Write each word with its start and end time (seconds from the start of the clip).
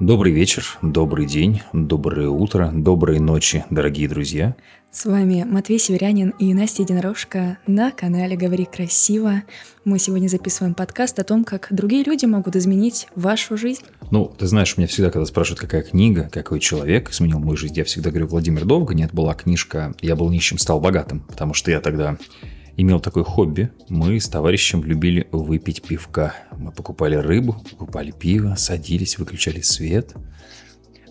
Добрый 0.00 0.32
вечер, 0.32 0.78
добрый 0.80 1.26
день, 1.26 1.60
доброе 1.72 2.28
утро, 2.28 2.70
доброй 2.72 3.18
ночи, 3.18 3.64
дорогие 3.68 4.08
друзья. 4.08 4.54
С 4.92 5.06
вами 5.06 5.42
Матвей 5.42 5.80
Северянин 5.80 6.30
и 6.38 6.54
Настя 6.54 6.82
Единорожка 6.82 7.58
на 7.66 7.90
канале 7.90 8.36
«Говори 8.36 8.64
красиво». 8.64 9.42
Мы 9.84 9.98
сегодня 9.98 10.28
записываем 10.28 10.74
подкаст 10.74 11.18
о 11.18 11.24
том, 11.24 11.42
как 11.42 11.66
другие 11.72 12.04
люди 12.04 12.26
могут 12.26 12.54
изменить 12.54 13.08
вашу 13.16 13.56
жизнь. 13.56 13.82
Ну, 14.12 14.32
ты 14.38 14.46
знаешь, 14.46 14.76
меня 14.76 14.86
всегда, 14.86 15.10
когда 15.10 15.26
спрашивают, 15.26 15.60
какая 15.60 15.82
книга, 15.82 16.30
какой 16.30 16.60
человек 16.60 17.10
изменил 17.10 17.40
мою 17.40 17.56
жизнь, 17.56 17.74
я 17.74 17.82
всегда 17.82 18.10
говорю, 18.10 18.28
Владимир 18.28 18.64
Довго. 18.64 18.94
Нет, 18.94 19.12
была 19.12 19.34
книжка 19.34 19.94
«Я 20.00 20.14
был 20.14 20.30
нищим, 20.30 20.58
стал 20.58 20.80
богатым», 20.80 21.24
потому 21.26 21.54
что 21.54 21.72
я 21.72 21.80
тогда 21.80 22.18
имел 22.78 23.00
такое 23.00 23.24
хобби. 23.24 23.70
Мы 23.88 24.18
с 24.18 24.28
товарищем 24.28 24.82
любили 24.84 25.28
выпить 25.32 25.82
пивка. 25.82 26.34
Мы 26.56 26.70
покупали 26.70 27.16
рыбу, 27.16 27.60
покупали 27.70 28.12
пиво, 28.12 28.54
садились, 28.56 29.18
выключали 29.18 29.60
свет. 29.60 30.14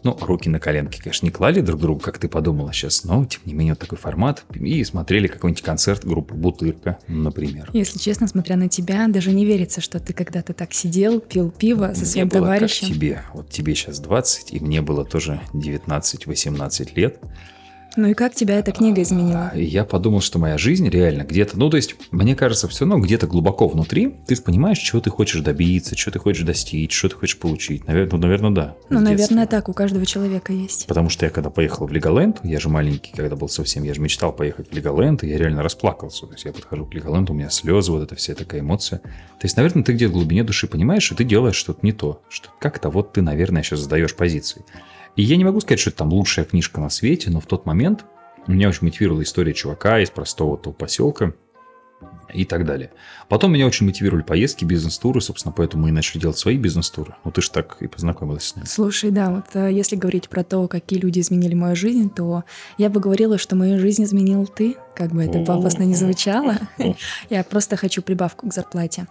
Ну, 0.03 0.17
руки 0.21 0.47
на 0.47 0.59
коленки, 0.59 1.01
конечно, 1.01 1.25
не 1.25 1.31
клали 1.31 1.59
друг 1.59 1.81
другу, 1.81 1.99
как 1.99 2.19
ты 2.19 2.29
подумала 2.29 2.71
сейчас, 2.71 3.03
но, 3.03 3.25
тем 3.25 3.41
не 3.45 3.53
менее, 3.53 3.73
вот 3.73 3.79
такой 3.79 3.97
формат. 3.97 4.45
И 4.53 4.81
смотрели 4.85 5.27
какой-нибудь 5.27 5.63
концерт 5.63 6.05
группы 6.05 6.35
«Бутырка», 6.35 6.99
например. 7.07 7.69
Если 7.73 7.99
честно, 7.99 8.27
смотря 8.27 8.55
на 8.55 8.69
тебя, 8.69 9.07
даже 9.07 9.31
не 9.31 9.43
верится, 9.43 9.81
что 9.81 9.99
ты 9.99 10.13
когда-то 10.13 10.53
так 10.53 10.73
сидел, 10.73 11.19
пил 11.19 11.51
пиво 11.51 11.93
со 11.93 12.05
своим 12.05 12.29
было 12.29 12.41
товарищем. 12.43 12.87
Как 12.87 12.95
тебе. 12.95 13.23
Вот 13.33 13.49
тебе 13.49 13.75
сейчас 13.75 13.99
20, 13.99 14.53
и 14.53 14.59
мне 14.61 14.81
было 14.81 15.03
тоже 15.03 15.41
19-18 15.53 16.95
лет. 16.95 17.19
Ну 17.97 18.07
и 18.09 18.13
как 18.13 18.35
тебя 18.35 18.59
эта 18.59 18.71
книга 18.71 19.01
изменила? 19.01 19.51
А, 19.51 19.57
Я 19.57 19.83
подумал, 19.83 20.21
что 20.21 20.37
моя 20.37 20.59
жизнь 20.59 20.87
реально 20.87 21.23
где-то, 21.23 21.57
ну 21.57 21.67
то 21.71 21.77
есть, 21.77 21.95
мне 22.11 22.35
кажется, 22.35 22.67
все 22.67 22.85
равно 22.85 23.03
где-то 23.03 23.25
глубоко 23.25 23.67
внутри 23.67 24.15
ты 24.27 24.39
понимаешь, 24.39 24.77
чего 24.77 25.01
ты 25.01 25.09
хочешь 25.09 25.41
добиться, 25.41 25.95
чего 25.95 26.13
ты 26.13 26.19
хочешь 26.19 26.43
достичь, 26.43 26.93
что 26.93 27.09
ты 27.09 27.15
хочешь 27.15 27.39
получить. 27.39 27.87
Наверное, 27.87 28.11
ну, 28.11 28.17
наверное 28.19 28.51
да. 28.51 28.75
Ну, 28.89 28.99
наверное, 28.99 29.47
так 29.47 29.67
у 29.67 29.73
каждого 29.73 30.05
человека 30.05 30.53
есть. 30.53 30.85
Потому 30.85 31.09
что 31.09 31.25
я 31.25 31.31
когда 31.31 31.49
поехал 31.49 31.87
в 31.87 31.91
Леголенд, 31.91 32.39
я 32.43 32.59
же 32.59 32.69
маленький, 32.69 33.13
когда 33.15 33.35
был 33.35 33.49
совсем, 33.49 33.83
я 33.83 33.95
же 33.95 33.99
мечтал 33.99 34.31
поехать 34.31 34.69
в 34.69 34.75
Леголенд, 34.75 35.23
и 35.23 35.29
я 35.29 35.37
реально 35.39 35.63
расплакался. 35.63 36.27
То 36.27 36.33
есть 36.33 36.45
я 36.45 36.53
подхожу 36.53 36.85
к 36.85 36.93
Леголенду, 36.93 37.33
у 37.33 37.35
меня 37.35 37.49
слезы, 37.49 37.91
вот 37.91 38.03
эта 38.03 38.13
вся 38.15 38.35
такая 38.35 38.61
эмоция. 38.61 38.99
То 38.99 39.45
есть, 39.45 39.57
наверное, 39.57 39.83
ты 39.83 39.93
где-то 39.93 40.11
в 40.11 40.13
глубине 40.13 40.43
души 40.43 40.67
понимаешь, 40.67 41.01
что 41.01 41.15
ты 41.15 41.23
делаешь 41.23 41.55
что-то 41.55 41.79
не 41.81 41.93
то, 41.93 42.21
что 42.29 42.49
как-то 42.59 42.91
вот 42.91 43.13
ты, 43.13 43.23
наверное, 43.23 43.63
сейчас 43.63 43.79
задаешь 43.79 44.15
позиции. 44.15 44.63
И 45.17 45.23
я 45.23 45.35
не 45.35 45.43
могу 45.43 45.59
сказать, 45.59 45.79
что 45.79 45.89
это 45.89 45.99
там 45.99 46.13
лучшая 46.13 46.45
книжка 46.45 46.79
на 46.79 46.89
свете, 46.89 47.31
но 47.31 47.41
в 47.41 47.47
тот 47.47 47.65
момент 47.65 48.05
меня 48.45 48.69
очень 48.69 48.85
мотивировала 48.85 49.23
история 49.23 49.53
чувака 49.53 49.99
из 49.99 50.11
простого 50.11 50.57
того 50.57 50.73
поселка 50.73 51.33
и 52.33 52.45
так 52.45 52.65
далее. 52.65 52.91
Потом 53.29 53.53
меня 53.53 53.65
очень 53.65 53.85
мотивировали 53.85 54.21
поездки, 54.21 54.65
бизнес-туры, 54.65 55.21
собственно, 55.21 55.53
поэтому 55.55 55.83
мы 55.83 55.89
и 55.89 55.91
начали 55.91 56.19
делать 56.19 56.37
свои 56.37 56.57
бизнес-туры. 56.57 57.15
Ну, 57.23 57.31
ты 57.31 57.41
же 57.41 57.49
так 57.49 57.77
и 57.79 57.87
познакомилась 57.87 58.43
с 58.43 58.55
ними. 58.55 58.65
Слушай, 58.65 59.11
да, 59.11 59.31
вот 59.31 59.45
э, 59.53 59.71
если 59.71 59.95
говорить 59.95 60.29
про 60.29 60.43
то, 60.43 60.67
какие 60.67 60.99
люди 60.99 61.19
изменили 61.19 61.53
мою 61.53 61.75
жизнь, 61.75 62.09
то 62.09 62.43
я 62.77 62.89
бы 62.89 62.99
говорила, 62.99 63.37
что 63.37 63.55
мою 63.55 63.79
жизнь 63.79 64.03
изменил 64.03 64.45
ты, 64.45 64.75
как 64.95 65.11
бы 65.11 65.23
это 65.23 65.39
пафосно 65.39 65.83
не 65.83 65.95
звучало. 65.95 66.57
Я 67.29 67.43
просто 67.43 67.75
хочу 67.75 68.01
прибавку 68.01 68.49
к 68.49 68.53
зарплате. 68.53 69.07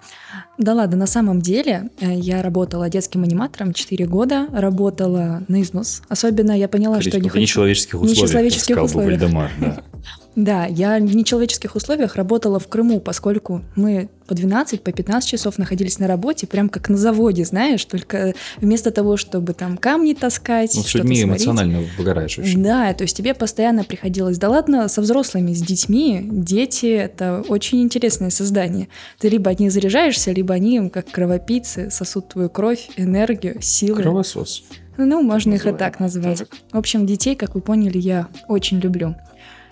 Да 0.59 0.75
ладно, 0.75 0.97
на 0.97 1.07
самом 1.07 1.41
деле 1.41 1.91
э, 2.01 2.15
я 2.15 2.43
работала 2.43 2.89
детским 2.89 3.23
аниматором 3.23 3.73
4 3.73 4.07
года, 4.07 4.49
работала 4.53 5.45
на 5.49 5.63
износ. 5.63 6.03
Особенно 6.09 6.57
я 6.57 6.69
поняла, 6.69 7.01
что 7.01 7.21
не 7.21 7.29
в 7.29 7.35
нечеловеческих 7.35 7.95
в 7.95 8.03
условиях, 8.03 8.29
нечеловеческих 8.29 8.83
условиях. 8.83 9.21
Вальдемар, 9.21 9.51
да. 9.61 9.83
Да, 10.37 10.67
я 10.67 10.99
в 10.99 11.17
нечеловеческих 11.17 11.77
условиях 11.77 12.17
работала 12.17 12.59
в 12.59 12.69
Крыму, 12.69 13.01
поскольку 13.01 13.63
мы 13.75 14.11
по 14.27 14.35
12, 14.35 14.83
по 14.83 14.93
15 14.93 15.27
часов 15.27 15.57
находились 15.57 15.99
на 15.99 16.07
работе, 16.07 16.47
прям 16.47 16.69
как 16.69 16.91
на 16.91 16.99
заводе, 16.99 17.47
знаешь, 17.47 17.83
только 17.87 18.35
вместо 18.59 18.91
того, 18.91 19.17
чтобы 19.17 19.55
там 19.55 19.79
камни 19.79 20.13
таскать, 20.13 20.75
Ну, 20.77 20.83
с 20.83 20.93
людьми 20.95 21.17
сварить. 21.17 21.41
эмоционально 21.41 21.85
выгораешь 21.97 22.39
очень. 22.39 22.63
Да, 22.63 22.93
то 22.93 23.05
есть 23.05 23.17
тебе 23.17 23.33
постоянно 23.33 23.85
приходилось, 23.85 24.37
да 24.37 24.51
ладно, 24.51 24.89
со 24.89 25.01
взрослыми, 25.01 25.55
с 25.55 25.63
детьми, 25.63 26.21
дети— 26.31 26.87
это 26.87 27.43
очень 27.49 27.83
интересное 27.83 28.29
создание. 28.29 28.89
Ты 29.19 29.31
либо 29.31 29.51
от 29.51 29.59
них 29.59 29.73
заряжаешься, 29.73 30.33
либо 30.33 30.53
они, 30.53 30.91
как 30.91 31.11
кровопийцы, 31.11 31.91
сосут 31.91 32.29
твою 32.29 32.51
кровь, 32.51 32.91
энергию, 32.99 33.63
силы. 33.63 34.03
Кровосос. 34.03 34.65
Ну, 34.99 35.23
можно 35.23 35.55
их 35.55 35.67
и 35.67 35.73
так 35.73 35.99
назвать. 35.99 36.41
Так. 36.41 36.49
В 36.73 36.77
общем, 36.77 37.07
детей, 37.07 37.37
как 37.37 37.55
вы 37.55 37.63
поняли, 37.63 37.97
я 37.99 38.29
очень 38.49 38.81
люблю. 38.81 39.15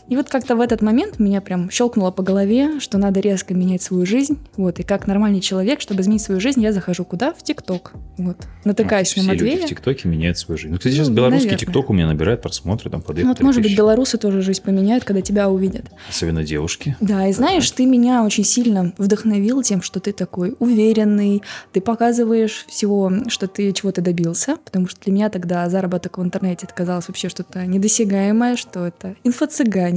И 0.09 0.17
вот 0.17 0.29
как-то 0.29 0.55
в 0.55 0.61
этот 0.61 0.83
момент 0.83 1.19
меня 1.19 1.41
прям 1.41 1.71
щелкнуло 1.71 2.11
по 2.11 2.23
голове, 2.23 2.79
что 2.81 2.99
надо 2.99 3.21
резко 3.21 3.55
менять 3.55 3.83
свою 3.83 4.05
жизнь. 4.05 4.39
Вот, 4.57 4.79
и 4.79 4.83
как 4.83 5.07
нормальный 5.07 5.41
человек, 5.41 5.81
чтобы 5.81 6.03
изменить 6.03 6.21
свою 6.23 6.41
жизнь, 6.41 6.61
я 6.63 6.73
захожу 6.73 7.05
куда? 7.05 7.33
В 7.33 7.43
ТикТок. 7.43 7.93
Вот. 8.19 8.37
Натыкаюсь 8.65 9.15
Ну, 9.17 9.23
на 9.23 9.29
все 9.31 9.39
люди 9.39 9.45
Матвея. 9.51 9.67
в 9.67 9.69
ТикТоке 9.71 10.09
меняют 10.09 10.37
свою 10.39 10.59
жизнь. 10.59 10.73
Ну, 10.73 10.79
кстати, 10.79 10.95
сейчас 10.95 11.09
Ну, 11.09 11.15
белорусский. 11.15 11.57
ТикТок 11.57 11.89
у 11.91 11.93
меня 11.95 12.07
набирает 12.07 12.43
просмотры 12.43 12.91
там 12.91 13.01
под 13.01 13.17
Ну, 13.19 13.29
вот, 13.29 13.41
может 13.41 13.63
быть, 13.63 13.77
белорусы 13.77 14.19
тоже 14.19 14.43
жизнь 14.43 14.63
поменяют, 14.63 15.05
когда 15.05 15.23
тебя 15.23 15.49
увидят. 15.49 15.87
Особенно 16.09 16.45
девушки. 16.45 16.97
Да, 17.01 17.27
и 17.27 17.33
знаешь, 17.33 17.71
ты 17.71 17.87
меня 17.87 18.25
очень 18.25 18.45
сильно 18.45 18.93
вдохновил 18.99 19.63
тем, 19.63 19.81
что 19.81 20.01
ты 20.01 20.13
такой 20.13 20.55
уверенный, 20.59 21.43
ты 21.73 21.81
показываешь 21.81 22.67
всего, 22.69 23.11
что 23.29 23.47
ты 23.47 23.73
чего-то 23.73 24.03
добился, 24.03 24.57
потому 24.65 24.87
что 24.87 25.01
для 25.01 25.13
меня 25.13 25.31
тогда 25.31 25.69
заработок 25.71 26.19
в 26.19 26.23
интернете 26.23 26.67
это 26.67 26.75
казалось 26.75 27.09
вообще 27.09 27.29
что-то 27.29 27.65
недосягаемое, 27.67 28.57
что 28.57 28.87
это 28.87 29.17
инфо-цыгане. 29.25 29.94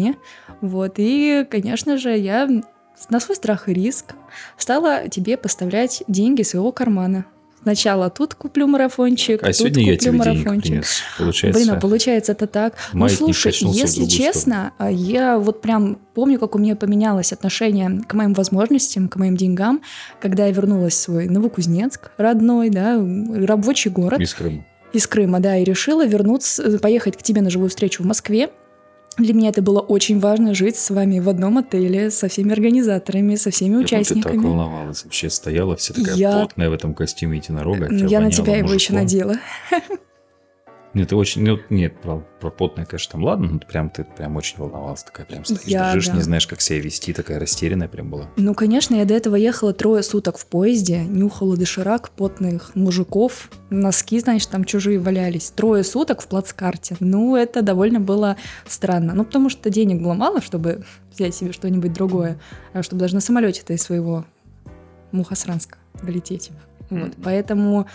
Вот, 0.62 0.96
и, 0.97 1.46
конечно 1.50 1.97
же, 1.97 2.18
я 2.18 2.47
на 3.09 3.19
свой 3.19 3.35
страх 3.35 3.69
и 3.69 3.74
риск 3.74 4.13
стала 4.58 5.08
тебе 5.08 5.38
поставлять 5.38 6.03
деньги 6.08 6.41
своего 6.41 6.72
кармана. 6.72 7.25
Сначала 7.63 8.09
тут 8.09 8.34
куплю 8.34 8.66
марафончик, 8.66 9.44
А 9.44 9.47
тут 9.47 9.56
сегодня 9.56 9.84
я 9.84 9.97
куплю 9.97 9.97
тебе 9.97 10.12
денег 10.12 10.25
марафончик. 10.25 10.63
принес. 10.72 11.02
Получается, 11.18 11.59
Блин, 11.59 11.74
а 11.74 11.80
получается 11.80 12.31
это 12.31 12.47
так. 12.47 12.75
Ну, 12.94 13.09
слушай, 13.09 13.52
если 13.74 14.06
честно, 14.06 14.72
а, 14.78 14.90
я 14.90 15.38
вот 15.38 15.62
прям 15.62 16.00
помню, 16.13 16.40
как 16.40 16.56
у 16.56 16.59
меня 16.59 16.75
поменялось 16.78 17.34
отношение 17.34 18.03
к 18.07 18.13
моим 18.13 18.34
возможностям, 18.34 19.09
к 19.09 19.18
моим 19.18 19.36
деньгам, 19.36 19.81
когда 20.22 20.46
я 20.46 20.53
вернулась 20.53 20.94
в 20.94 20.97
свой 20.97 21.28
Новокузнецк, 21.28 22.12
родной, 22.18 22.69
да, 22.69 23.03
рабочий 23.46 23.90
город 23.90 24.22
из 24.22 24.34
Крыма. 24.34 24.66
из 24.94 25.06
Крыма, 25.07 25.40
да, 25.41 25.57
и 25.57 25.66
решила 25.66 26.06
вернуться, 26.06 26.63
э, 26.63 26.78
поехать 26.78 27.18
к 27.18 27.24
тебе 27.24 27.41
на 27.41 27.50
живую 27.50 27.69
встречу 27.69 28.02
в 28.02 28.06
Москве. 28.06 28.50
Для 29.18 29.34
меня 29.34 29.50
это 29.50 29.62
было 29.64 29.80
очень 29.80 30.20
важно 30.20 30.54
жить 30.54 30.78
с 30.78 30.90
вами 30.92 31.20
в 31.20 31.28
одном 31.28 31.58
отеле, 31.58 32.12
со 32.12 32.28
всеми 32.28 32.52
организаторами, 32.52 33.36
со 33.36 33.50
всеми 33.50 33.70
Я 33.70 33.74
помню, 33.74 33.88
Ты 33.88 33.96
так 33.96 34.02
участниками. 34.12 34.38
волновалась. 34.46 35.04
Вообще 35.04 35.30
стояла 35.30 35.76
вся 35.76 35.94
такая 35.96 36.16
Я- 36.16 36.40
потная 36.42 36.70
в 36.70 36.74
этом 36.74 36.94
костюме 36.94 37.38
единорога. 37.38 37.88
тебя 37.88 38.08
Я 38.08 38.20
на 38.20 38.32
тебя 38.32 38.58
его 38.58 38.72
еще 38.74 38.94
надела. 38.94 39.38
Нет, 40.97 41.09
ты 41.09 41.16
очень... 41.16 41.44
Ну, 41.44 41.59
нет, 41.69 42.02
про, 42.02 42.25
про 42.40 42.50
потное, 42.50 42.85
конечно, 42.85 43.12
там 43.12 43.24
ладно, 43.24 43.50
но 43.52 43.59
ты 43.59 43.68
прям, 43.68 43.91
ты 43.91 44.03
прям 44.03 44.35
очень 44.35 44.58
волновалась. 44.58 45.03
Такая 45.03 45.28
прям 45.28 45.46
стоишь, 45.46 45.62
Я, 45.66 45.91
дрожишь, 45.91 46.08
да. 46.08 46.16
не 46.16 46.22
знаешь, 46.22 46.47
как 46.47 46.59
себя 46.59 46.80
вести. 46.80 47.13
Такая 47.13 47.40
растерянная 47.40 47.88
прям 47.88 48.09
была. 48.09 48.31
Ну, 48.35 48.56
конечно, 48.56 48.96
я 48.96 49.06
до 49.06 49.13
этого 49.13 49.36
ехала 49.36 49.74
трое 49.74 50.02
суток 50.02 50.40
в 50.40 50.47
поезде, 50.47 51.03
нюхала 51.03 51.56
доширак 51.56 52.09
потных 52.09 52.75
мужиков, 52.75 53.52
носки, 53.69 54.19
значит, 54.19 54.50
там 54.50 54.66
чужие 54.66 54.97
валялись. 54.97 55.52
Трое 55.52 55.84
суток 55.84 56.22
в 56.22 56.28
плацкарте. 56.28 56.97
Ну, 57.00 57.36
это 57.36 57.62
довольно 57.62 58.00
было 58.00 58.36
странно. 58.66 59.13
Ну, 59.13 59.24
потому 59.24 59.52
что 59.52 59.69
денег 59.69 60.02
было 60.02 60.16
мало, 60.16 60.41
чтобы 60.41 60.84
взять 61.13 61.36
себе 61.36 61.52
что-нибудь 61.52 61.94
другое, 61.94 62.40
а 62.74 62.81
чтобы 62.81 63.02
даже 63.02 63.13
на 63.13 63.22
самолете-то 63.22 63.74
из 63.74 63.84
своего 63.84 64.25
Мухосранска 65.12 65.78
долететь. 66.02 66.52
Вот, 66.90 67.12
поэтому 67.24 67.88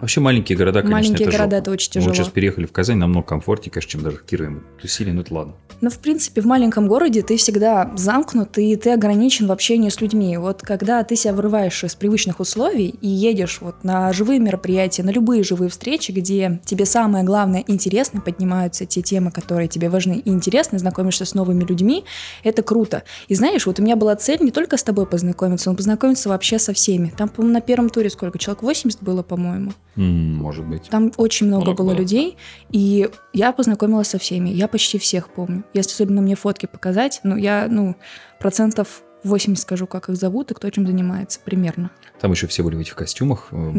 Вообще 0.00 0.20
маленькие 0.20 0.56
города, 0.56 0.80
конечно, 0.80 0.96
маленькие 0.96 1.28
это 1.28 1.36
города 1.36 1.56
это 1.56 1.70
очень 1.70 1.90
Мы 1.90 1.92
тяжело. 1.94 2.08
вот 2.08 2.16
сейчас 2.16 2.28
переехали 2.28 2.66
в 2.66 2.72
Казань, 2.72 2.96
намного 2.96 3.26
комфортнее, 3.26 3.70
конечно, 3.70 3.90
чем 3.90 4.02
даже 4.02 4.16
в 4.18 4.24
Кирове. 4.24 4.50
Мы 4.50 4.60
тусили, 4.80 5.10
ну 5.10 5.20
это 5.20 5.34
ладно. 5.34 5.54
Но, 5.80 5.90
в 5.90 5.98
принципе, 5.98 6.40
в 6.40 6.46
маленьком 6.46 6.88
городе 6.88 7.22
ты 7.22 7.36
всегда 7.36 7.92
замкнут, 7.96 8.58
и 8.58 8.74
ты 8.74 8.90
ограничен 8.90 9.46
в 9.46 9.52
общении 9.52 9.90
с 9.90 10.00
людьми. 10.00 10.36
Вот 10.36 10.62
когда 10.62 11.04
ты 11.04 11.14
себя 11.14 11.34
вырываешь 11.34 11.84
из 11.84 11.94
привычных 11.94 12.40
условий 12.40 12.88
и 13.00 13.06
едешь 13.06 13.58
вот 13.60 13.84
на 13.84 14.12
живые 14.12 14.40
мероприятия, 14.40 15.04
на 15.04 15.10
любые 15.10 15.44
живые 15.44 15.70
встречи, 15.70 16.10
где 16.10 16.60
тебе 16.64 16.84
самое 16.84 17.24
главное 17.24 17.62
интересно, 17.66 18.20
поднимаются 18.20 18.86
те 18.86 19.02
темы, 19.02 19.30
которые 19.30 19.68
тебе 19.68 19.88
важны 19.88 20.14
и 20.24 20.30
интересны, 20.30 20.78
знакомишься 20.78 21.24
с 21.24 21.34
новыми 21.34 21.62
людьми, 21.64 22.04
это 22.42 22.62
круто. 22.62 23.04
И 23.28 23.34
знаешь, 23.34 23.66
вот 23.66 23.78
у 23.78 23.82
меня 23.82 23.94
была 23.94 24.16
цель 24.16 24.38
не 24.40 24.50
только 24.50 24.76
с 24.76 24.82
тобой 24.82 25.06
познакомиться, 25.06 25.70
но 25.70 25.76
познакомиться 25.76 26.28
вообще 26.28 26.58
со 26.58 26.72
всеми. 26.72 27.12
Там, 27.16 27.28
по-моему, 27.28 27.54
на 27.54 27.60
первом 27.60 27.88
туре 27.90 28.10
сколько? 28.10 28.37
Человек 28.38 28.62
80 28.62 29.02
было, 29.02 29.22
по-моему. 29.22 29.72
Может 29.96 30.64
быть. 30.66 30.84
Там 30.88 31.12
очень 31.16 31.46
много, 31.48 31.64
Много 31.64 31.82
было 31.82 31.90
было. 31.92 31.98
людей, 32.00 32.36
и 32.70 33.10
я 33.32 33.52
познакомилась 33.52 34.08
со 34.08 34.18
всеми. 34.18 34.48
Я 34.50 34.68
почти 34.68 34.98
всех 34.98 35.28
помню. 35.30 35.64
Если 35.74 35.92
особенно 35.92 36.22
мне 36.22 36.36
фотки 36.36 36.66
показать, 36.66 37.20
ну, 37.24 37.36
я, 37.36 37.66
ну, 37.68 37.96
процентов 38.38 39.02
80 39.24 39.60
скажу, 39.60 39.86
как 39.86 40.08
их 40.08 40.16
зовут 40.16 40.50
и 40.50 40.54
кто 40.54 40.70
чем 40.70 40.86
занимается, 40.86 41.40
примерно. 41.44 41.90
Там 42.20 42.30
еще 42.30 42.46
все 42.46 42.62
были 42.62 42.76
в 42.76 42.80
этих 42.80 42.94
костюмах. 42.94 43.48
э, 43.50 43.56
Да-да-да-да-да. 43.56 43.76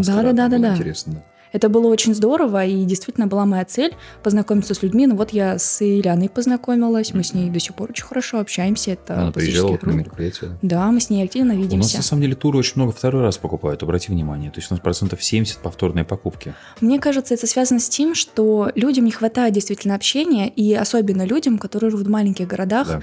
маскарадных, 0.57 0.59
было 0.61 0.71
Интересно, 0.73 1.13
да. 1.13 1.23
Это 1.51 1.69
было 1.69 1.87
очень 1.87 2.13
здорово, 2.13 2.65
и 2.65 2.83
действительно 2.85 3.27
была 3.27 3.45
моя 3.45 3.65
цель 3.65 3.95
познакомиться 4.23 4.73
с 4.73 4.81
людьми. 4.83 5.07
Ну 5.07 5.15
вот 5.15 5.31
я 5.31 5.57
с 5.57 5.81
Ильяной 5.81 6.29
познакомилась, 6.29 7.13
мы 7.13 7.23
с 7.23 7.33
ней 7.33 7.49
до 7.49 7.59
сих 7.59 7.75
пор 7.75 7.91
очень 7.91 8.05
хорошо 8.05 8.39
общаемся. 8.39 8.91
Это 8.91 9.21
Она 9.21 9.31
приезжала 9.31 9.67
классический 9.69 9.89
на 9.89 9.99
мероприятие. 9.99 10.57
Да, 10.61 10.91
мы 10.91 10.99
с 10.99 11.09
ней 11.09 11.23
активно 11.23 11.53
У 11.53 11.57
нас 11.57 11.63
видимся. 11.63 11.97
на 11.97 12.03
самом 12.03 12.21
деле 12.21 12.35
туры 12.35 12.59
очень 12.59 12.73
много 12.75 12.91
второй 12.91 13.23
раз 13.23 13.37
покупают, 13.37 13.83
обрати 13.83 14.11
внимание. 14.11 14.51
То 14.51 14.59
есть 14.59 14.71
у 14.71 14.73
нас 14.73 14.81
процентов 14.81 15.23
70 15.23 15.57
повторные 15.57 16.05
покупки. 16.05 16.53
Мне 16.81 16.99
кажется, 16.99 17.33
это 17.33 17.47
связано 17.47 17.79
с 17.79 17.89
тем, 17.89 18.15
что 18.15 18.71
людям 18.75 19.05
не 19.05 19.11
хватает 19.11 19.53
действительно 19.53 19.95
общения, 19.95 20.49
и 20.49 20.73
особенно 20.73 21.25
людям, 21.25 21.57
которые 21.57 21.91
живут 21.91 22.07
в 22.07 22.09
маленьких 22.09 22.47
городах, 22.47 22.87
Да. 22.87 23.01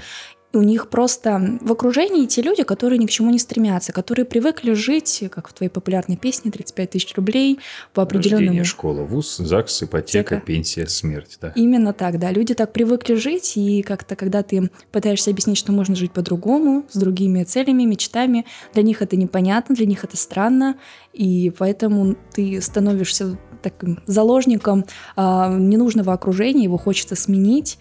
У 0.53 0.61
них 0.61 0.89
просто 0.89 1.57
в 1.61 1.71
окружении 1.71 2.25
те 2.25 2.41
люди, 2.41 2.63
которые 2.63 2.99
ни 2.99 3.05
к 3.05 3.09
чему 3.09 3.31
не 3.31 3.37
стремятся, 3.37 3.91
которые 3.91 4.25
привыкли 4.25 4.73
жить, 4.73 5.25
как 5.29 5.49
в 5.49 5.53
твоей 5.53 5.69
популярной 5.69 6.15
песне, 6.15 6.51
35 6.51 6.89
тысяч 6.89 7.15
рублей 7.15 7.59
по 7.93 8.03
определенному... 8.03 8.47
Рождение, 8.47 8.63
школа, 8.63 9.01
вуз, 9.01 9.37
ЗАГС, 9.37 9.83
ипотека, 9.83 10.35
Ипотека. 10.35 10.45
пенсия, 10.45 10.87
смерть. 10.87 11.37
Да. 11.41 11.51
Именно 11.55 11.91
так, 11.91 12.17
да. 12.17 12.31
Люди 12.31 12.53
так 12.53 12.71
привыкли 12.71 13.15
жить, 13.15 13.57
и 13.57 13.81
как-то, 13.81 14.15
когда 14.15 14.41
ты 14.41 14.71
пытаешься 14.91 15.31
объяснить, 15.31 15.57
что 15.57 15.73
можно 15.73 15.95
жить 15.95 16.13
по-другому, 16.13 16.85
с 16.89 16.97
другими 16.97 17.43
целями, 17.43 17.83
мечтами, 17.83 18.45
для 18.73 18.83
них 18.83 19.01
это 19.01 19.17
непонятно, 19.17 19.75
для 19.75 19.85
них 19.85 20.05
это 20.05 20.15
странно, 20.15 20.77
и 21.11 21.51
поэтому 21.57 22.15
ты 22.33 22.61
становишься 22.61 23.37
таким 23.61 23.99
заложником 24.05 24.85
а, 25.15 25.53
ненужного 25.53 26.13
окружения, 26.13 26.63
его 26.63 26.77
хочется 26.77 27.15
сменить. 27.15 27.77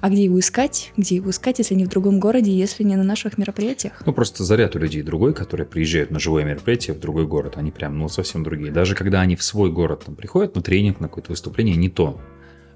А 0.00 0.10
где 0.10 0.24
его 0.24 0.38
искать? 0.38 0.92
Где 0.96 1.16
его 1.16 1.30
искать, 1.30 1.58
если 1.58 1.74
не 1.74 1.84
в 1.84 1.88
другом 1.88 2.20
городе, 2.20 2.52
если 2.52 2.82
не 2.82 2.96
на 2.96 3.02
наших 3.02 3.38
мероприятиях? 3.38 4.02
Ну, 4.04 4.12
просто 4.12 4.44
заряд 4.44 4.76
у 4.76 4.78
людей 4.78 5.02
другой, 5.02 5.34
которые 5.34 5.66
приезжают 5.66 6.10
на 6.10 6.20
живое 6.20 6.44
мероприятие 6.44 6.94
в 6.94 7.00
другой 7.00 7.26
город. 7.26 7.54
Они 7.56 7.70
прям, 7.70 7.98
ну, 7.98 8.08
совсем 8.08 8.44
другие. 8.44 8.70
Даже 8.70 8.94
когда 8.94 9.20
они 9.20 9.36
в 9.36 9.42
свой 9.42 9.72
город 9.72 10.04
там, 10.06 10.14
приходят 10.14 10.54
на 10.54 10.62
тренинг, 10.62 11.00
на 11.00 11.08
какое-то 11.08 11.32
выступление, 11.32 11.76
не 11.76 11.88
то. 11.88 12.20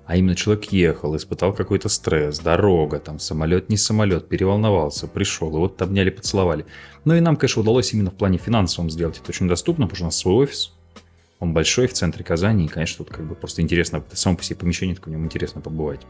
А 0.07 0.17
именно 0.17 0.35
человек 0.35 0.65
ехал, 0.73 1.15
испытал 1.17 1.53
какой-то 1.53 1.89
стресс, 1.89 2.41
дорога, 2.41 2.99
там, 2.99 3.21
самолет, 3.21 3.69
не 3.69 3.77
самолет, 3.77 4.29
переволновался, 4.29 5.07
пришел, 5.07 5.51
и 5.51 5.59
вот 5.59 5.81
обняли, 5.81 6.11
поцеловали. 6.11 6.67
Ну 7.05 7.15
и 7.15 7.21
нам, 7.21 7.37
конечно, 7.37 7.63
удалось 7.63 7.93
именно 7.93 8.11
в 8.11 8.15
плане 8.15 8.39
финансовом 8.39 8.91
сделать 8.91 9.19
это 9.19 9.31
очень 9.31 9.47
доступно, 9.47 9.87
потому 9.87 9.97
что 9.97 10.05
у 10.05 10.09
нас 10.09 10.17
свой 10.17 10.35
офис, 10.35 10.73
он 11.41 11.53
большой, 11.53 11.87
в 11.89 11.95
центре 11.95 12.23
Казани, 12.25 12.67
и, 12.67 12.69
конечно, 12.69 13.05
тут 13.05 13.15
как 13.15 13.27
бы 13.27 13.35
просто 13.35 13.63
интересно, 13.63 14.05
само 14.13 14.37
по 14.37 14.45
себе 14.45 14.57
помещение, 14.57 14.95
так 14.95 15.07
в 15.07 15.11
нем 15.11 15.25
интересно 15.25 15.61
побывать. 15.61 16.01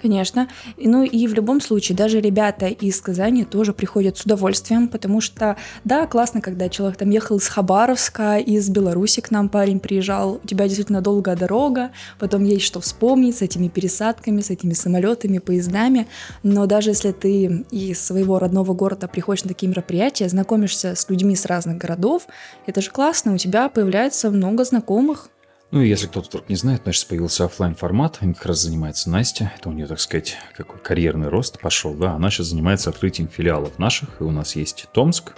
Конечно. 0.00 0.48
Ну 0.76 1.02
и 1.04 1.26
в 1.26 1.34
любом 1.34 1.60
случае, 1.60 1.96
даже 1.96 2.20
ребята 2.20 2.66
из 2.66 3.00
Казани 3.00 3.44
тоже 3.44 3.72
приходят 3.72 4.18
с 4.18 4.24
удовольствием, 4.24 4.88
потому 4.88 5.20
что, 5.20 5.56
да, 5.84 6.06
классно, 6.06 6.40
когда 6.40 6.68
человек 6.68 6.98
там 6.98 7.10
ехал 7.10 7.38
из 7.38 7.48
Хабаровска, 7.48 8.38
из 8.38 8.68
Беларуси 8.68 9.20
к 9.20 9.30
нам 9.30 9.48
парень 9.48 9.80
приезжал, 9.80 10.40
у 10.42 10.46
тебя 10.46 10.66
действительно 10.66 11.00
долгая 11.00 11.36
дорога, 11.36 11.90
потом 12.18 12.44
есть 12.44 12.64
что 12.64 12.80
вспомнить 12.80 13.38
с 13.38 13.42
этими 13.42 13.68
пересадками, 13.68 14.40
с 14.40 14.50
этими 14.50 14.74
самолетами, 14.74 15.38
поездами, 15.38 16.06
но 16.42 16.66
даже 16.66 16.90
если 16.90 17.12
ты 17.12 17.64
из 17.70 18.00
своего 18.00 18.38
родного 18.38 18.74
города 18.74 19.08
приходишь 19.08 19.44
на 19.44 19.48
такие 19.48 19.68
мероприятия, 19.68 20.28
знакомишься 20.28 20.94
с 20.94 21.08
людьми 21.08 21.34
с 21.34 21.46
разных 21.46 21.78
городов, 21.78 22.26
это 22.66 22.80
же 22.80 22.90
классно, 22.90 23.34
у 23.34 23.38
тебя 23.38 23.68
появляется 23.68 24.30
много 24.56 24.64
знакомых, 24.64 25.28
Ну 25.70 25.82
и 25.82 25.88
если 25.88 26.06
кто-то 26.06 26.28
вдруг 26.28 26.48
не 26.48 26.56
знает, 26.56 26.82
значит, 26.84 27.06
появился 27.08 27.44
оффлайн 27.44 27.74
формат. 27.74 28.22
Им 28.22 28.32
как 28.32 28.46
раз 28.46 28.60
занимается 28.60 29.10
Настя, 29.10 29.52
это 29.58 29.68
у 29.68 29.72
нее, 29.72 29.86
так 29.86 30.00
сказать, 30.00 30.36
какой 30.56 30.78
карьерный 30.78 31.28
рост 31.28 31.60
пошел, 31.60 31.92
да, 31.92 32.12
она 32.12 32.30
сейчас 32.30 32.46
занимается 32.46 32.88
открытием 32.88 33.28
филиалов 33.28 33.78
наших, 33.78 34.20
и 34.20 34.24
у 34.24 34.30
нас 34.30 34.56
есть 34.56 34.86
Томск, 34.92 35.34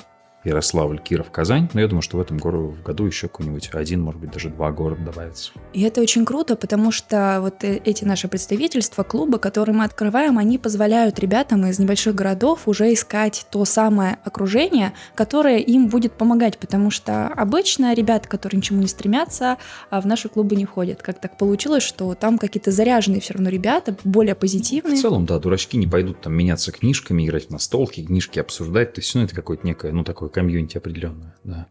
Ярославль, 0.48 0.98
Киров, 0.98 1.30
Казань, 1.30 1.68
но 1.72 1.80
я 1.80 1.88
думаю, 1.88 2.02
что 2.02 2.16
в 2.16 2.20
этом 2.20 2.38
году, 2.38 2.74
в 2.84 3.06
еще 3.06 3.28
какой-нибудь 3.28 3.70
один, 3.72 4.02
может 4.02 4.20
быть, 4.20 4.30
даже 4.30 4.50
два 4.50 4.72
города 4.72 5.02
добавится. 5.02 5.52
И 5.72 5.82
это 5.82 6.00
очень 6.00 6.24
круто, 6.24 6.56
потому 6.56 6.90
что 6.90 7.38
вот 7.40 7.64
э- 7.64 7.80
эти 7.84 8.04
наши 8.04 8.28
представительства, 8.28 9.02
клубы, 9.02 9.38
которые 9.38 9.76
мы 9.76 9.84
открываем, 9.84 10.38
они 10.38 10.58
позволяют 10.58 11.18
ребятам 11.18 11.66
из 11.66 11.78
небольших 11.78 12.14
городов 12.14 12.66
уже 12.66 12.92
искать 12.92 13.46
то 13.50 13.64
самое 13.64 14.18
окружение, 14.24 14.92
которое 15.14 15.58
им 15.58 15.88
будет 15.88 16.12
помогать, 16.12 16.58
потому 16.58 16.90
что 16.90 17.28
обычно 17.28 17.94
ребята, 17.94 18.28
которые 18.28 18.58
ничему 18.58 18.80
не 18.80 18.88
стремятся, 18.88 19.58
а 19.90 20.00
в 20.00 20.06
наши 20.06 20.28
клубы 20.28 20.56
не 20.56 20.64
ходят. 20.64 21.02
Как 21.02 21.20
так 21.20 21.36
получилось, 21.36 21.82
что 21.82 22.14
там 22.14 22.38
какие-то 22.38 22.70
заряженные 22.70 23.20
все 23.20 23.34
равно 23.34 23.48
ребята, 23.50 23.96
более 24.04 24.34
В 24.34 24.38
позитивные. 24.38 25.00
целом, 25.00 25.26
да, 25.26 25.38
дурачки 25.38 25.76
не 25.76 25.86
пойдут 25.86 26.20
там 26.20 26.34
меняться 26.34 26.72
книжками, 26.72 27.24
играть 27.26 27.48
в 27.48 27.50
настолки, 27.50 28.04
книжки 28.04 28.38
обсуждать, 28.38 28.94
то 28.94 29.00
есть, 29.00 29.14
ну, 29.14 29.22
это 29.22 29.34
какое-то 29.34 29.66
некое, 29.66 29.92
ну, 29.92 30.04
такое 30.04 30.28
комьюнити 30.38 30.78
определенное, 30.78 31.34
да. 31.44 31.66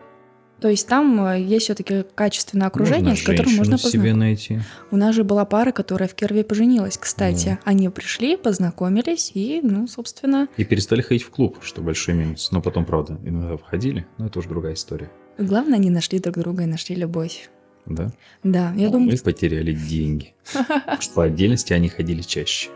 То 0.60 0.68
есть 0.70 0.88
там 0.88 1.24
э, 1.24 1.40
есть 1.40 1.66
все-таки 1.66 2.04
качественное 2.16 2.68
окружение, 2.68 3.10
Можно 3.10 3.16
с 3.16 3.24
которым 3.24 3.54
можно 3.56 3.78
себе 3.78 4.14
найти. 4.16 4.60
У 4.90 4.98
нас 4.98 5.14
же 5.14 5.24
была 5.24 5.46
пара, 5.46 5.72
которая 5.72 6.10
в 6.10 6.16
Кирове 6.16 6.44
поженилась, 6.44 6.98
кстати. 6.98 7.50
Да. 7.50 7.60
Они 7.64 7.90
пришли, 7.90 8.38
познакомились 8.38 9.32
и, 9.36 9.62
ну, 9.62 9.88
собственно, 9.88 10.48
И 10.58 10.64
перестали 10.66 11.02
ходить 11.02 11.24
в 11.24 11.30
клуб, 11.30 11.60
что 11.62 11.82
большой 11.82 12.16
минус. 12.16 12.52
Но 12.52 12.62
потом, 12.62 12.86
правда, 12.86 13.20
иногда 13.24 13.56
входили, 13.58 14.08
но 14.18 14.26
это 14.28 14.40
уже 14.40 14.50
другая 14.50 14.74
история. 14.74 15.12
главное, 15.38 15.76
они 15.76 15.92
нашли 15.92 16.20
друг 16.20 16.38
друга 16.40 16.64
и 16.64 16.66
нашли 16.66 16.96
любовь. 16.96 17.50
Да? 17.86 18.12
Да, 18.44 18.74
я 18.76 18.88
А 18.88 18.92
думаю, 18.92 19.12
Мы 19.12 19.18
потеряли 19.18 19.74
деньги. 19.74 20.34
Потому 20.54 21.02
что 21.02 21.14
по 21.14 21.24
отдельности 21.24 21.74
они 21.74 21.88
ходили 21.88 22.22
чаще. 22.24 22.70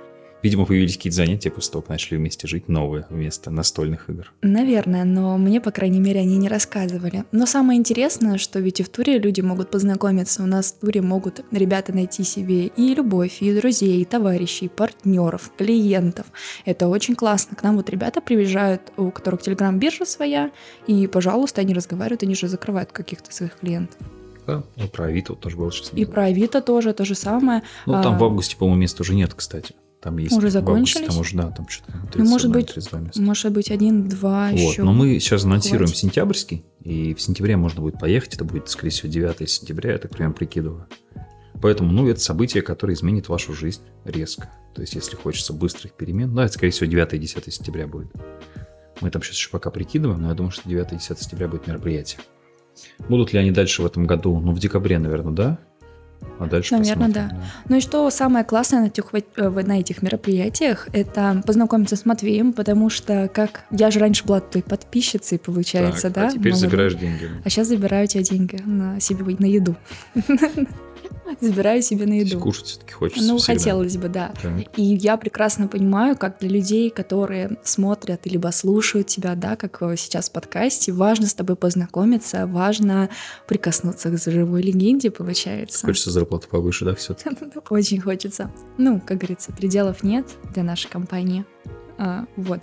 Видимо, 0.43 0.65
появились 0.65 0.97
какие-то 0.97 1.17
занятия 1.17 1.51
после 1.51 1.73
того, 1.73 1.81
как 1.81 1.89
начали 1.89 2.17
вместе 2.17 2.47
жить, 2.47 2.67
новые 2.67 3.05
вместо 3.09 3.51
настольных 3.51 4.09
игр. 4.09 4.31
наверное, 4.41 5.03
но 5.03 5.37
мне, 5.37 5.61
по 5.61 5.71
крайней 5.71 5.99
мере, 5.99 6.21
они 6.21 6.37
не 6.37 6.47
рассказывали. 6.47 7.25
Но 7.31 7.45
самое 7.45 7.79
интересное, 7.79 8.37
что 8.37 8.59
ведь 8.59 8.79
и 8.79 8.83
в 8.83 8.89
туре 8.89 9.19
люди 9.19 9.41
могут 9.41 9.69
познакомиться. 9.69 10.43
У 10.43 10.45
нас 10.45 10.71
в 10.71 10.79
туре 10.79 11.01
могут 11.01 11.41
ребята 11.51 11.93
найти 11.93 12.23
себе 12.23 12.67
и 12.67 12.95
любовь, 12.95 13.41
и 13.41 13.53
друзей, 13.53 14.01
и 14.01 14.05
товарищей, 14.05 14.65
и 14.65 14.69
партнеров, 14.69 15.51
клиентов. 15.57 16.25
Это 16.65 16.87
очень 16.87 17.15
классно. 17.15 17.55
К 17.55 17.63
нам 17.63 17.77
вот 17.77 17.89
ребята 17.89 18.21
приезжают, 18.21 18.81
у 18.97 19.11
которых 19.11 19.41
телеграм-биржа 19.41 20.05
своя, 20.05 20.51
и, 20.87 21.07
пожалуйста, 21.07 21.61
они 21.61 21.73
разговаривают, 21.73 22.23
они 22.23 22.35
же 22.35 22.47
закрывают 22.47 22.91
каких-то 22.91 23.33
своих 23.33 23.57
клиентов. 23.59 23.97
Да, 24.47 24.63
ну, 24.75 24.87
про 24.87 25.05
Авито 25.05 25.35
тоже 25.35 25.55
было 25.55 25.71
сейчас. 25.71 25.91
И 25.93 26.05
про 26.05 26.25
Авито 26.25 26.61
тоже 26.61 26.93
то 26.93 27.05
же 27.05 27.15
самое. 27.15 27.61
Ну, 27.85 27.93
там 28.01 28.15
а, 28.15 28.17
в 28.17 28.23
августе, 28.23 28.57
по-моему, 28.57 28.81
места 28.81 29.03
уже 29.03 29.13
нет, 29.13 29.33
кстати. 29.33 29.75
Там 30.01 30.17
есть. 30.17 30.35
Уже 30.35 30.49
закончились? 30.49 31.07
Там 31.07 31.19
уже, 31.19 31.37
да, 31.37 31.51
там 31.51 31.67
что-то. 31.69 31.93
Ну, 32.15 32.25
может 32.25 32.51
31, 32.51 32.51
быть, 32.51 32.73
32 32.73 32.99
места. 32.99 33.21
Может 33.21 33.51
быть, 33.51 33.69
один-два 33.69 34.49
Вот, 34.49 34.57
еще. 34.57 34.83
но 34.83 34.93
мы 34.93 35.19
сейчас 35.19 35.45
анонсируем 35.45 35.85
хватит. 35.85 35.97
сентябрьский, 35.97 36.65
и 36.83 37.13
в 37.13 37.21
сентябре 37.21 37.55
можно 37.55 37.81
будет 37.81 37.99
поехать, 37.99 38.33
это 38.33 38.43
будет, 38.43 38.67
скорее 38.67 38.89
всего, 38.89 39.09
9 39.09 39.47
сентября, 39.47 39.91
я 39.91 39.97
так 39.99 40.11
прям 40.11 40.33
прикидываю. 40.33 40.87
Поэтому, 41.61 41.91
ну, 41.91 42.07
это 42.09 42.19
событие, 42.19 42.63
которое 42.63 42.95
изменит 42.95 43.29
вашу 43.29 43.53
жизнь 43.53 43.81
резко. 44.03 44.49
То 44.73 44.81
есть, 44.81 44.95
если 44.95 45.15
хочется 45.15 45.53
быстрых 45.53 45.93
перемен, 45.93 46.33
да, 46.33 46.45
это, 46.45 46.53
скорее 46.53 46.71
всего, 46.71 46.87
9 46.87 47.13
и 47.13 47.17
10 47.19 47.53
сентября 47.53 47.85
будет. 47.85 48.11
Мы 49.01 49.11
там 49.11 49.21
сейчас 49.21 49.35
еще 49.35 49.49
пока 49.51 49.69
прикидываем, 49.69 50.21
но 50.21 50.29
я 50.29 50.33
думаю, 50.33 50.51
что 50.51 50.67
9 50.67 50.93
и 50.93 50.95
10 50.95 51.19
сентября 51.19 51.47
будет 51.47 51.67
мероприятие. 51.67 52.21
Будут 53.07 53.33
ли 53.33 53.39
они 53.39 53.51
дальше 53.51 53.83
в 53.83 53.85
этом 53.85 54.07
году? 54.07 54.39
Ну, 54.39 54.53
в 54.53 54.59
декабре, 54.59 54.97
наверное, 54.97 55.33
да? 55.33 55.59
А 56.39 56.47
дальше 56.47 56.75
Наверное, 56.75 57.07
посмотрим, 57.07 57.41
Ну 57.69 57.75
и 57.77 57.81
что 57.81 58.09
самое 58.09 58.43
классное 58.43 58.81
на 58.81 58.85
этих, 58.87 59.05
э, 59.13 59.49
на 59.49 59.79
этих 59.79 60.01
мероприятиях, 60.01 60.87
это 60.91 61.43
познакомиться 61.45 61.95
с 61.95 62.05
Матвеем, 62.05 62.53
потому 62.53 62.89
что 62.89 63.29
как 63.31 63.65
я 63.69 63.91
же 63.91 63.99
раньше 63.99 64.25
была 64.25 64.39
той 64.39 64.63
подписчицей, 64.63 65.37
получается, 65.37 66.09
Так, 66.09 66.13
да? 66.13 66.27
А 66.27 66.31
теперь 66.31 66.53
Много- 66.53 66.57
забираешь 66.57 66.95
деньги. 66.95 67.29
А 67.43 67.49
сейчас 67.49 67.67
забираю 67.67 68.05
у 68.05 68.07
тебя 68.07 68.23
деньги 68.23 68.59
на 68.65 68.99
себе 68.99 69.23
на 69.37 69.45
еду. 69.45 69.75
Забираю 71.41 71.81
себе 71.81 72.05
на 72.05 72.13
еду. 72.19 72.39
Кушать 72.39 72.65
все-таки 72.65 72.93
хочется 72.93 73.27
Ну, 73.27 73.37
всегда. 73.37 73.53
хотелось 73.53 73.97
бы, 73.97 74.09
да. 74.09 74.33
Так. 74.41 74.77
И 74.77 74.83
я 74.83 75.17
прекрасно 75.17 75.67
понимаю, 75.67 76.17
как 76.17 76.39
для 76.39 76.49
людей, 76.49 76.89
которые 76.89 77.57
смотрят 77.63 78.25
либо 78.25 78.49
слушают 78.49 79.07
тебя, 79.07 79.35
да, 79.35 79.55
как 79.55 79.79
сейчас 79.97 80.29
в 80.29 80.33
подкасте, 80.33 80.91
важно 80.91 81.27
с 81.27 81.33
тобой 81.33 81.55
познакомиться, 81.55 82.47
важно 82.47 83.09
прикоснуться 83.47 84.09
к 84.09 84.17
живой 84.19 84.61
легенде, 84.61 85.11
получается. 85.11 85.85
Хочется 85.85 86.11
зарплату 86.11 86.47
повыше, 86.49 86.85
да, 86.85 86.95
все 86.95 87.15
Очень 87.69 88.01
хочется. 88.01 88.51
Ну, 88.77 89.01
как 89.05 89.17
говорится, 89.19 89.51
пределов 89.51 90.03
нет 90.03 90.25
для 90.53 90.63
нашей 90.63 90.89
компании. 90.89 91.45
А, 92.03 92.25
вот. 92.35 92.61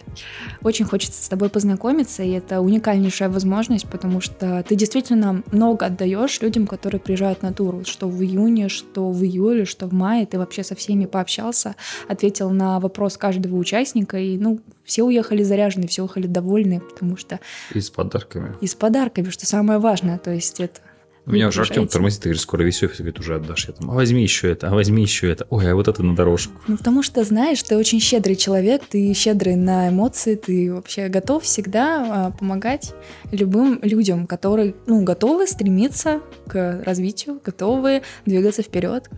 Очень 0.64 0.84
хочется 0.84 1.22
с 1.24 1.28
тобой 1.28 1.48
познакомиться, 1.48 2.24
и 2.24 2.30
это 2.30 2.60
уникальнейшая 2.60 3.28
возможность, 3.28 3.88
потому 3.88 4.20
что 4.20 4.64
ты 4.68 4.74
действительно 4.74 5.44
много 5.52 5.86
отдаешь 5.86 6.40
людям, 6.40 6.66
которые 6.66 7.00
приезжают 7.00 7.42
на 7.42 7.52
тур. 7.52 7.86
Что 7.86 8.08
в 8.08 8.20
июне, 8.20 8.68
что 8.68 9.12
в 9.12 9.22
июле, 9.22 9.64
что 9.64 9.86
в 9.86 9.92
мае. 9.92 10.26
Ты 10.26 10.38
вообще 10.38 10.64
со 10.64 10.74
всеми 10.74 11.06
пообщался, 11.06 11.76
ответил 12.08 12.50
на 12.50 12.80
вопрос 12.80 13.16
каждого 13.16 13.54
участника, 13.54 14.18
и, 14.18 14.36
ну, 14.38 14.58
все 14.82 15.04
уехали 15.04 15.44
заряженные, 15.44 15.86
все 15.86 16.02
уехали 16.02 16.26
довольны, 16.26 16.80
потому 16.80 17.16
что 17.16 17.38
И 17.72 17.80
с 17.80 17.90
подарками. 17.90 18.56
и 18.60 18.66
с 18.66 18.74
подарками, 18.74 19.30
что 19.30 19.46
самое 19.46 19.78
важное, 19.78 20.18
то 20.18 20.32
есть 20.32 20.58
это 20.58 20.80
У 21.28 21.32
меня 21.32 21.48
уже 21.48 21.60
Артем 21.60 21.86
тормозит, 21.86 22.22
ты 22.22 22.30
говоришь, 22.30 22.40
скоро 22.40 22.62
весь 22.62 22.82
офис, 22.82 22.96
говорит, 22.96 23.20
уже 23.20 23.34
отдашь. 23.34 23.68
Я 23.68 23.74
там, 23.74 23.90
а 23.90 23.94
возьми 23.94 24.22
еще 24.22 24.50
это, 24.50 24.68
а 24.68 24.74
возьми 24.74 25.02
еще 25.02 25.30
это. 25.30 25.46
Ой, 25.50 25.70
а 25.70 25.74
вот 25.74 25.86
это 25.86 26.02
на 26.02 26.16
дорожку. 26.16 26.54
Ну, 26.66 26.78
потому 26.78 27.02
что, 27.02 27.22
знаешь, 27.22 27.62
ты 27.62 27.76
очень 27.76 28.00
щедрый 28.00 28.34
человек, 28.34 28.82
ты 28.88 29.12
щедрый 29.12 29.54
на 29.56 29.90
эмоции, 29.90 30.36
ты 30.36 30.72
вообще 30.72 31.08
готов 31.08 31.44
всегда 31.44 32.28
а, 32.28 32.30
помогать 32.30 32.94
любым 33.30 33.78
людям, 33.82 34.26
которые, 34.26 34.74
ну, 34.86 35.02
готовы 35.02 35.46
стремиться 35.46 36.22
к 36.46 36.82
развитию, 36.86 37.42
готовы 37.44 38.02
двигаться 38.24 38.62
вперед. 38.62 39.10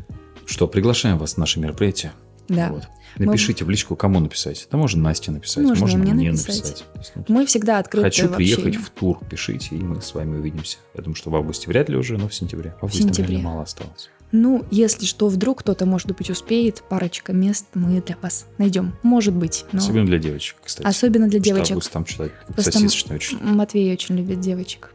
Что, 0.46 0.66
приглашаем 0.66 1.16
вас 1.16 1.36
на 1.36 1.42
наше 1.42 1.60
мероприятие. 1.60 2.10
Да. 2.50 2.70
Вот. 2.70 2.88
Напишите 3.16 3.64
Мы... 3.64 3.68
в 3.68 3.70
личку, 3.70 3.96
кому 3.96 4.20
написать. 4.20 4.66
Да 4.70 4.76
можно 4.76 5.02
Насте 5.02 5.30
написать, 5.30 5.64
можно, 5.64 5.80
можно 5.80 5.98
мне, 5.98 6.12
мне 6.12 6.30
написать. 6.32 6.84
написать. 6.94 7.28
Мы 7.28 7.46
всегда 7.46 7.78
открыты 7.78 8.06
Хочу 8.06 8.28
приехать 8.28 8.76
в 8.76 8.90
тур, 8.90 9.18
пишите, 9.28 9.76
и 9.76 9.78
мы 9.78 10.02
с 10.02 10.14
вами 10.14 10.36
увидимся. 10.36 10.78
Я 10.94 11.02
думаю, 11.02 11.14
что 11.14 11.30
в 11.30 11.36
августе 11.36 11.68
вряд 11.68 11.88
ли 11.88 11.96
уже, 11.96 12.18
но 12.18 12.28
в 12.28 12.34
сентябре. 12.34 12.74
В 12.80 12.84
августе, 12.84 12.98
в 12.98 13.06
сентябре. 13.06 13.34
наверное, 13.34 13.50
мало 13.52 13.62
осталось. 13.62 14.10
Ну, 14.32 14.64
если 14.70 15.06
что, 15.06 15.28
вдруг 15.28 15.60
кто-то, 15.60 15.86
может 15.86 16.16
быть, 16.16 16.30
успеет, 16.30 16.82
парочка 16.88 17.32
мест 17.32 17.66
мы 17.74 18.00
для 18.00 18.16
вас 18.20 18.46
найдем. 18.58 18.96
Может 19.02 19.34
быть. 19.34 19.64
Но... 19.72 19.78
Особенно 19.78 20.06
для 20.06 20.18
девочек, 20.18 20.56
кстати. 20.64 20.86
Особенно 20.86 21.28
для 21.28 21.40
девочек. 21.40 21.72
Август 21.72 21.92
там 21.92 22.04
человек 22.04 22.34
сосисочный 22.56 23.16
очень. 23.16 23.38
Матвей 23.42 23.92
очень 23.92 24.16
любит 24.16 24.40
девочек. 24.40 24.92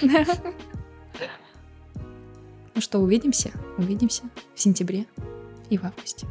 Ну 2.74 2.82
что, 2.82 2.98
увидимся? 2.98 3.52
Увидимся 3.78 4.24
в 4.54 4.60
сентябре 4.60 5.06
и 5.70 5.78
в 5.78 5.84
августе. 5.84 6.26